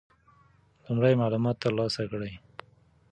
لومړی 0.85 1.13
معلومات 1.21 1.55
ترلاسه 1.65 2.01
کړئ. 2.11 2.33